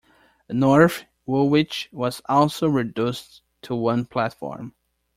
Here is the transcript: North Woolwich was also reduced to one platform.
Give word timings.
North 0.49 1.03
Woolwich 1.27 1.87
was 1.91 2.23
also 2.27 2.67
reduced 2.67 3.43
to 3.61 3.75
one 3.75 4.05
platform. 4.05 4.73